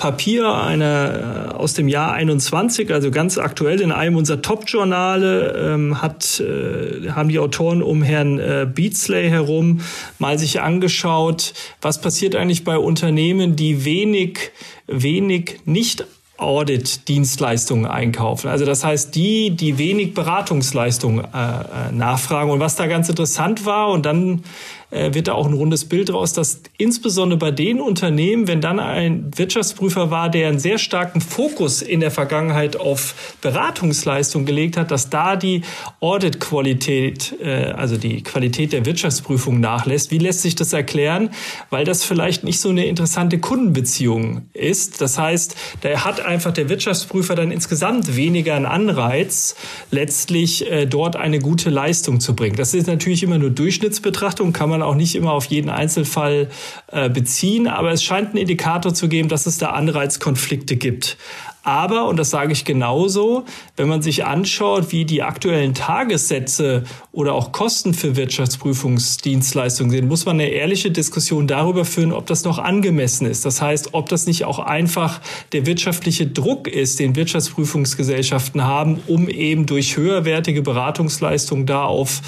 Papier 0.00 0.54
eine, 0.54 1.50
äh, 1.50 1.54
aus 1.54 1.74
dem 1.74 1.86
Jahr 1.86 2.12
21, 2.12 2.90
also 2.90 3.10
ganz 3.10 3.36
aktuell 3.36 3.82
in 3.82 3.92
einem 3.92 4.16
unserer 4.16 4.40
Top-Journale, 4.40 5.74
ähm, 5.74 6.00
hat, 6.00 6.40
äh, 6.40 7.10
haben 7.10 7.28
die 7.28 7.38
Autoren 7.38 7.82
um 7.82 8.02
Herrn 8.02 8.38
äh, 8.38 8.66
Beatsley 8.66 9.28
herum 9.28 9.82
mal 10.18 10.38
sich 10.38 10.62
angeschaut, 10.62 11.52
was 11.82 12.00
passiert 12.00 12.34
eigentlich 12.34 12.64
bei 12.64 12.78
Unternehmen, 12.78 13.56
die 13.56 13.84
wenig, 13.84 14.52
wenig 14.86 15.60
nicht 15.66 16.06
Audit-Dienstleistungen 16.38 17.84
einkaufen. 17.84 18.48
Also 18.48 18.64
das 18.64 18.82
heißt, 18.82 19.14
die, 19.14 19.50
die 19.50 19.76
wenig 19.76 20.14
Beratungsleistungen 20.14 21.26
äh, 21.26 21.28
äh 21.28 21.92
nachfragen. 21.92 22.50
Und 22.50 22.60
was 22.60 22.76
da 22.76 22.86
ganz 22.86 23.10
interessant 23.10 23.66
war, 23.66 23.90
und 23.90 24.06
dann 24.06 24.44
äh, 24.90 25.14
wird 25.14 25.28
da 25.28 25.34
auch 25.34 25.46
ein 25.46 25.52
rundes 25.52 25.84
Bild 25.84 26.12
raus, 26.12 26.32
dass 26.32 26.60
insbesondere 26.78 27.38
bei 27.38 27.50
den 27.50 27.80
Unternehmen, 27.80 28.48
wenn 28.48 28.60
dann 28.60 28.80
ein 28.80 29.30
Wirtschaftsprüfer 29.36 30.10
war, 30.10 30.28
der 30.28 30.48
einen 30.48 30.58
sehr 30.58 30.78
starken 30.78 31.20
Fokus 31.20 31.82
in 31.82 32.00
der 32.00 32.10
Vergangenheit 32.10 32.76
auf 32.76 33.36
Beratungsleistung 33.40 34.44
gelegt 34.46 34.76
hat, 34.76 34.90
dass 34.90 35.10
da 35.10 35.36
die 35.36 35.62
Audit-Qualität, 36.00 37.36
äh, 37.40 37.72
also 37.72 37.96
die 37.96 38.22
Qualität 38.22 38.72
der 38.72 38.84
Wirtschaftsprüfung 38.84 39.60
nachlässt. 39.60 40.10
Wie 40.10 40.18
lässt 40.18 40.42
sich 40.42 40.54
das 40.54 40.72
erklären? 40.72 41.30
Weil 41.70 41.84
das 41.84 42.04
vielleicht 42.04 42.44
nicht 42.44 42.60
so 42.60 42.70
eine 42.70 42.86
interessante 42.86 43.38
Kundenbeziehung 43.38 44.42
ist. 44.52 45.00
Das 45.00 45.18
heißt, 45.18 45.56
da 45.82 46.04
hat 46.04 46.20
einfach 46.24 46.52
der 46.52 46.68
Wirtschaftsprüfer 46.68 47.34
dann 47.34 47.50
insgesamt 47.50 48.16
weniger 48.16 48.54
einen 48.54 48.66
Anreiz, 48.66 49.54
letztlich 49.90 50.70
äh, 50.70 50.86
dort 50.86 51.16
eine 51.16 51.38
gute 51.38 51.70
Leistung 51.70 52.20
zu 52.20 52.34
bringen. 52.34 52.56
Das 52.56 52.74
ist 52.74 52.86
natürlich 52.86 53.22
immer 53.22 53.38
nur 53.38 53.50
Durchschnittsbetrachtung, 53.50 54.52
kann 54.52 54.68
man 54.70 54.79
man 54.80 54.88
auch 54.88 54.94
nicht 54.94 55.14
immer 55.14 55.32
auf 55.32 55.46
jeden 55.46 55.70
Einzelfall 55.70 56.48
äh, 56.88 57.08
beziehen, 57.08 57.68
aber 57.68 57.92
es 57.92 58.02
scheint 58.02 58.30
einen 58.30 58.38
Indikator 58.38 58.92
zu 58.92 59.08
geben, 59.08 59.28
dass 59.28 59.46
es 59.46 59.58
da 59.58 59.70
Anreizkonflikte 59.70 60.76
gibt. 60.76 61.16
Aber, 61.62 62.08
und 62.08 62.16
das 62.16 62.30
sage 62.30 62.52
ich 62.52 62.64
genauso, 62.64 63.44
wenn 63.76 63.86
man 63.88 64.00
sich 64.00 64.24
anschaut, 64.24 64.92
wie 64.92 65.04
die 65.04 65.22
aktuellen 65.22 65.74
Tagessätze 65.74 66.84
oder 67.12 67.34
auch 67.34 67.52
Kosten 67.52 67.92
für 67.92 68.16
Wirtschaftsprüfungsdienstleistungen 68.16 69.90
sind, 69.90 70.08
muss 70.08 70.24
man 70.24 70.40
eine 70.40 70.48
ehrliche 70.48 70.90
Diskussion 70.90 71.46
darüber 71.46 71.84
führen, 71.84 72.12
ob 72.12 72.26
das 72.26 72.44
noch 72.44 72.58
angemessen 72.58 73.26
ist. 73.26 73.44
Das 73.44 73.60
heißt, 73.60 73.90
ob 73.92 74.08
das 74.08 74.26
nicht 74.26 74.44
auch 74.46 74.58
einfach 74.58 75.20
der 75.52 75.66
wirtschaftliche 75.66 76.26
Druck 76.26 76.66
ist, 76.66 76.98
den 76.98 77.14
Wirtschaftsprüfungsgesellschaften 77.14 78.64
haben, 78.64 79.00
um 79.06 79.28
eben 79.28 79.66
durch 79.66 79.98
höherwertige 79.98 80.62
Beratungsleistungen 80.62 81.66
da 81.66 81.84
auf, 81.84 82.22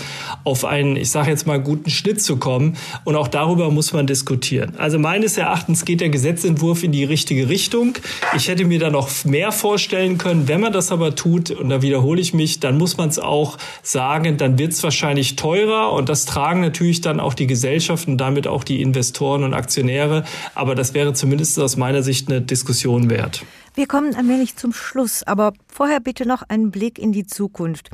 auf 0.45 0.67
einen, 0.67 0.97
ich 0.97 1.11
sage 1.11 1.31
jetzt 1.31 1.47
mal, 1.47 1.61
guten 1.61 1.89
Schnitt 1.89 2.21
zu 2.21 2.37
kommen. 2.37 2.77
Und 3.05 3.17
auch 3.17 3.29
darüber 3.29 3.71
muss 3.71 3.95
man 3.95 4.07
diskutieren. 4.07 4.75
Also 4.77 4.99
meines 4.99 5.39
Erachtens 5.39 5.87
geht 5.87 6.03
der 6.03 6.11
Gesetzentwurf 6.11 6.83
in 6.83 6.93
die 6.93 7.05
richtige 7.05 7.49
Richtung. 7.49 7.95
Ich 8.37 8.49
hätte 8.49 8.67
mir 8.67 8.79
da 8.79 8.91
noch 8.91 9.09
mehr 9.25 9.53
vorstellen 9.53 10.19
können. 10.19 10.49
Wenn 10.49 10.61
man 10.61 10.73
das 10.73 10.93
aber 10.93 11.15
tut, 11.15 11.51
und 11.51 11.69
da 11.69 11.83
wiederhole 11.83 12.21
ich 12.21 12.35
mich, 12.35 12.61
dann 12.61 12.79
muss 12.79 12.97
man 12.97 13.09
es 13.09 13.19
auch 13.19 13.59
sagen, 13.83 14.37
dann 14.37 14.59
wird 14.59 14.73
es 14.73 14.83
wahrscheinlich 14.83 15.37
teurer 15.37 15.93
und 15.93 16.09
das 16.09 16.25
tragen 16.25 16.61
natürlich 16.61 17.01
dann 17.01 17.21
auch 17.21 17.35
die 17.35 17.47
Gesellschaften, 17.47 18.19
damit 18.19 18.47
auch 18.47 18.65
die 18.65 18.83
Investoren 18.83 19.45
und 19.45 19.55
Aktionäre. 19.55 20.25
Aber 20.55 20.75
das 20.75 20.95
wäre 20.95 21.13
zumindest 21.15 21.59
aus 21.59 21.77
meiner 21.77 22.03
Sicht 22.03 22.29
eine 22.29 22.41
Diskussion 22.41 23.11
wert. 23.11 23.45
Wir 23.75 23.87
kommen 23.87 24.15
allmählich 24.15 24.57
zum 24.57 24.75
Schluss, 24.75 25.23
aber 25.23 25.55
vorher 25.67 26.01
bitte 26.01 26.27
noch 26.27 26.43
einen 26.43 26.71
Blick 26.71 26.99
in 26.99 27.13
die 27.13 27.27
Zukunft. 27.27 27.89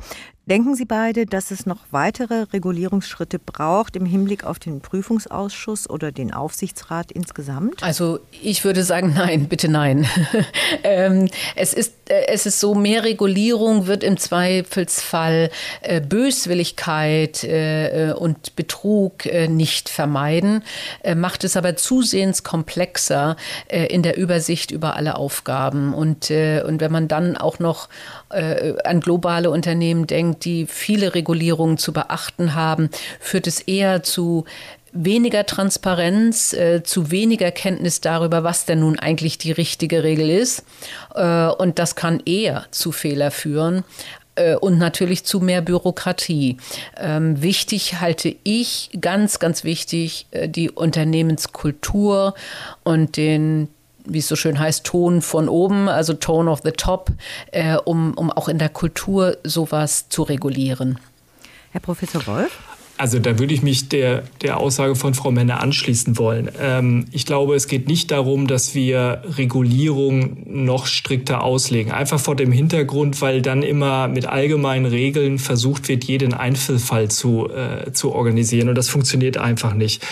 Denken 0.49 0.73
Sie 0.73 0.85
beide, 0.85 1.27
dass 1.27 1.51
es 1.51 1.67
noch 1.67 1.77
weitere 1.91 2.41
Regulierungsschritte 2.51 3.37
braucht 3.37 3.95
im 3.95 4.07
Hinblick 4.07 4.45
auf 4.45 4.57
den 4.57 4.81
Prüfungsausschuss 4.81 5.87
oder 5.87 6.11
den 6.11 6.33
Aufsichtsrat 6.33 7.11
insgesamt? 7.11 7.83
Also 7.83 8.19
ich 8.41 8.63
würde 8.63 8.83
sagen, 8.83 9.13
nein, 9.15 9.47
bitte 9.47 9.67
nein. 9.67 10.07
ähm, 10.83 11.29
es, 11.55 11.75
ist, 11.75 11.93
es 12.09 12.45
ist 12.45 12.59
so, 12.59 12.73
mehr 12.73 13.03
Regulierung 13.03 13.85
wird 13.87 14.03
im 14.03 14.17
Zweifelsfall 14.17 15.51
äh, 15.81 16.01
Böswilligkeit 16.01 17.43
äh, 17.43 18.13
und 18.17 18.55
Betrug 18.55 19.25
äh, 19.27 19.47
nicht 19.47 19.89
vermeiden, 19.89 20.63
äh, 21.03 21.13
macht 21.13 21.43
es 21.43 21.55
aber 21.55 21.75
zusehends 21.75 22.43
komplexer 22.43 23.35
äh, 23.67 23.85
in 23.85 24.01
der 24.01 24.17
Übersicht 24.17 24.71
über 24.71 24.95
alle 24.95 25.15
Aufgaben. 25.15 25.93
Und, 25.93 26.31
und 26.31 26.81
wenn 26.81 26.91
man 26.91 27.07
dann 27.07 27.37
auch 27.37 27.59
noch 27.59 27.89
an 28.31 28.99
globale 28.99 29.49
Unternehmen 29.49 30.05
denkt, 30.05 30.45
die 30.45 30.67
viele 30.67 31.15
Regulierungen 31.15 31.79
zu 31.79 31.93
beachten 31.93 32.53
haben, 32.53 32.89
führt 33.19 33.47
es 33.47 33.59
eher 33.59 34.03
zu 34.03 34.45
weniger 34.91 35.45
Transparenz, 35.45 36.53
äh, 36.53 36.83
zu 36.83 37.11
weniger 37.11 37.51
Kenntnis 37.51 38.01
darüber, 38.01 38.43
was 38.43 38.65
denn 38.65 38.81
nun 38.81 38.99
eigentlich 38.99 39.37
die 39.37 39.51
richtige 39.51 40.03
Regel 40.03 40.29
ist. 40.29 40.63
Äh, 41.15 41.47
und 41.47 41.79
das 41.79 41.95
kann 41.95 42.21
eher 42.25 42.65
zu 42.71 42.91
Fehler 42.91 43.31
führen 43.31 43.83
äh, 44.35 44.55
und 44.55 44.77
natürlich 44.77 45.23
zu 45.23 45.39
mehr 45.39 45.61
Bürokratie. 45.61 46.57
Ähm, 46.97 47.41
wichtig 47.41 47.99
halte 47.99 48.35
ich, 48.43 48.89
ganz, 48.99 49.39
ganz 49.39 49.63
wichtig, 49.63 50.27
äh, 50.31 50.49
die 50.49 50.71
Unternehmenskultur 50.71 52.33
und 52.83 53.17
den 53.17 53.69
wie 54.05 54.19
es 54.19 54.27
so 54.27 54.35
schön 54.35 54.57
heißt, 54.57 54.85
Ton 54.85 55.21
von 55.21 55.47
oben, 55.47 55.87
also 55.87 56.13
Tone 56.13 56.49
of 56.49 56.61
the 56.63 56.71
Top, 56.71 57.11
äh, 57.51 57.75
um, 57.75 58.13
um 58.15 58.31
auch 58.31 58.47
in 58.47 58.57
der 58.57 58.69
Kultur 58.69 59.37
sowas 59.43 60.09
zu 60.09 60.23
regulieren. 60.23 60.97
Herr 61.71 61.81
Professor 61.81 62.25
Wolf? 62.25 62.57
Also 62.99 63.17
da 63.17 63.39
würde 63.39 63.53
ich 63.53 63.63
mich 63.63 63.87
der, 63.87 64.23
der 64.41 64.57
Aussage 64.57 64.93
von 64.93 65.13
Frau 65.13 65.31
Menne 65.31 65.61
anschließen 65.61 66.17
wollen. 66.17 66.49
Ähm, 66.61 67.05
ich 67.13 67.25
glaube, 67.25 67.55
es 67.55 67.69
geht 67.69 67.87
nicht 67.87 68.11
darum, 68.11 68.45
dass 68.45 68.75
wir 68.75 69.23
Regulierung 69.37 70.43
noch 70.45 70.85
strikter 70.85 71.41
auslegen. 71.41 71.93
Einfach 71.93 72.19
vor 72.19 72.35
dem 72.35 72.51
Hintergrund, 72.51 73.21
weil 73.21 73.41
dann 73.41 73.63
immer 73.63 74.09
mit 74.09 74.25
allgemeinen 74.25 74.85
Regeln 74.85 75.39
versucht 75.39 75.87
wird, 75.87 76.03
jeden 76.03 76.33
Einzelfall 76.33 77.09
zu, 77.09 77.49
äh, 77.49 77.93
zu 77.93 78.11
organisieren. 78.11 78.67
Und 78.67 78.75
das 78.75 78.89
funktioniert 78.89 79.37
einfach 79.37 79.73
nicht. 79.73 80.05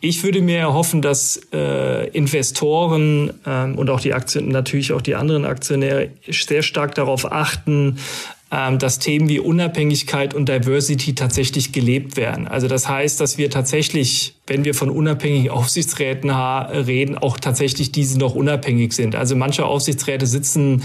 Ich 0.00 0.24
würde 0.24 0.42
mir 0.42 0.58
erhoffen, 0.58 1.02
dass 1.02 1.40
äh, 1.52 2.08
Investoren 2.08 3.32
ähm, 3.46 3.78
und 3.78 3.88
auch 3.88 4.00
die 4.00 4.12
Aktien, 4.12 4.48
natürlich 4.48 4.92
auch 4.92 5.00
die 5.00 5.14
anderen 5.14 5.44
Aktionäre 5.44 6.10
sehr 6.28 6.62
stark 6.62 6.96
darauf 6.96 7.30
achten, 7.30 7.98
dass 8.48 9.00
Themen 9.00 9.28
wie 9.28 9.40
Unabhängigkeit 9.40 10.32
und 10.32 10.48
Diversity 10.48 11.16
tatsächlich 11.16 11.72
gelebt 11.72 12.16
werden. 12.16 12.46
Also 12.46 12.68
das 12.68 12.88
heißt, 12.88 13.20
dass 13.20 13.38
wir 13.38 13.50
tatsächlich, 13.50 14.36
wenn 14.46 14.64
wir 14.64 14.72
von 14.72 14.88
unabhängigen 14.88 15.50
Aufsichtsräten 15.50 16.30
reden, 16.30 17.18
auch 17.18 17.38
tatsächlich 17.38 17.90
diese 17.90 18.18
noch 18.20 18.36
unabhängig 18.36 18.92
sind. 18.92 19.16
Also 19.16 19.34
manche 19.34 19.66
Aufsichtsräte 19.66 20.26
sitzen 20.26 20.84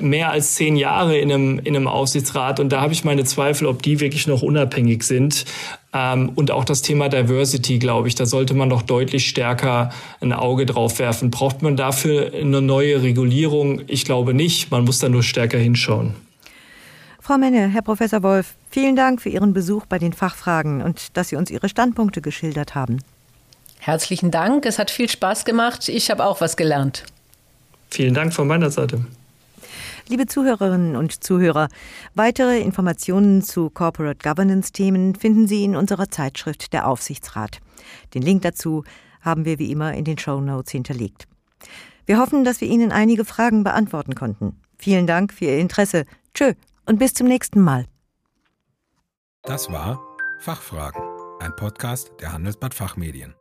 mehr 0.00 0.30
als 0.30 0.54
zehn 0.54 0.76
Jahre 0.76 1.16
in 1.16 1.32
einem, 1.32 1.58
in 1.60 1.74
einem 1.74 1.88
Aufsichtsrat 1.88 2.60
und 2.60 2.70
da 2.70 2.82
habe 2.82 2.92
ich 2.92 3.04
meine 3.04 3.24
Zweifel, 3.24 3.66
ob 3.68 3.82
die 3.82 4.00
wirklich 4.00 4.26
noch 4.26 4.42
unabhängig 4.42 5.02
sind. 5.02 5.46
Ähm, 5.94 6.32
und 6.34 6.50
auch 6.50 6.64
das 6.64 6.82
Thema 6.82 7.08
Diversity, 7.08 7.78
glaube 7.78 8.08
ich, 8.08 8.14
da 8.14 8.26
sollte 8.26 8.54
man 8.54 8.70
doch 8.70 8.82
deutlich 8.82 9.26
stärker 9.26 9.90
ein 10.20 10.32
Auge 10.32 10.66
drauf 10.66 10.98
werfen. 10.98 11.30
Braucht 11.30 11.62
man 11.62 11.76
dafür 11.76 12.32
eine 12.34 12.62
neue 12.62 13.02
Regulierung? 13.02 13.82
Ich 13.86 14.04
glaube 14.04 14.34
nicht. 14.34 14.70
Man 14.70 14.84
muss 14.84 14.98
da 14.98 15.08
nur 15.08 15.22
stärker 15.22 15.58
hinschauen. 15.58 16.14
Frau 17.24 17.38
Menne, 17.38 17.68
Herr 17.68 17.82
Professor 17.82 18.24
Wolf, 18.24 18.56
vielen 18.68 18.96
Dank 18.96 19.22
für 19.22 19.28
Ihren 19.28 19.52
Besuch 19.52 19.86
bei 19.86 20.00
den 20.00 20.12
Fachfragen 20.12 20.82
und 20.82 21.16
dass 21.16 21.28
Sie 21.28 21.36
uns 21.36 21.52
Ihre 21.52 21.68
Standpunkte 21.68 22.20
geschildert 22.20 22.74
haben. 22.74 22.98
Herzlichen 23.78 24.32
Dank, 24.32 24.66
es 24.66 24.80
hat 24.80 24.90
viel 24.90 25.08
Spaß 25.08 25.44
gemacht. 25.44 25.88
Ich 25.88 26.10
habe 26.10 26.24
auch 26.24 26.40
was 26.40 26.56
gelernt. 26.56 27.04
Vielen 27.90 28.14
Dank 28.14 28.34
von 28.34 28.48
meiner 28.48 28.72
Seite. 28.72 29.06
Liebe 30.08 30.26
Zuhörerinnen 30.26 30.96
und 30.96 31.22
Zuhörer, 31.22 31.68
weitere 32.16 32.58
Informationen 32.58 33.40
zu 33.40 33.70
Corporate 33.70 34.18
Governance-Themen 34.28 35.14
finden 35.14 35.46
Sie 35.46 35.62
in 35.62 35.76
unserer 35.76 36.10
Zeitschrift 36.10 36.72
Der 36.72 36.88
Aufsichtsrat. 36.88 37.60
Den 38.14 38.22
Link 38.22 38.42
dazu 38.42 38.82
haben 39.20 39.44
wir 39.44 39.60
wie 39.60 39.70
immer 39.70 39.94
in 39.94 40.04
den 40.04 40.18
Show 40.18 40.40
Notes 40.40 40.72
hinterlegt. 40.72 41.28
Wir 42.04 42.18
hoffen, 42.18 42.42
dass 42.42 42.60
wir 42.60 42.66
Ihnen 42.66 42.90
einige 42.90 43.24
Fragen 43.24 43.62
beantworten 43.62 44.16
konnten. 44.16 44.56
Vielen 44.76 45.06
Dank 45.06 45.32
für 45.32 45.44
Ihr 45.44 45.58
Interesse. 45.58 46.04
Tschö 46.34 46.54
und 46.86 46.98
bis 46.98 47.14
zum 47.14 47.28
nächsten 47.28 47.60
Mal. 47.60 47.86
Das 49.42 49.70
war 49.70 50.00
Fachfragen, 50.40 51.02
ein 51.40 51.54
Podcast 51.56 52.12
der 52.20 52.32
Handelsblatt 52.32 52.74
Fachmedien. 52.74 53.34